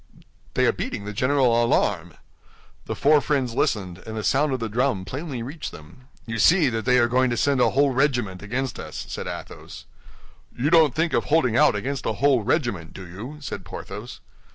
[0.55, 2.15] "They are beating the general alarm."
[2.85, 6.07] The four friends listened, and the sound of the drum plainly reached them.
[6.25, 9.85] "You see, they are going to send a whole regiment against us," said Athos.
[10.57, 14.21] "You don't think of holding out against a whole regiment, do you?" said Porthos.